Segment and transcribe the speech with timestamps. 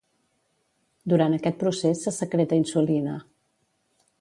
[1.13, 3.17] Durant aquest procés se secreta insulina.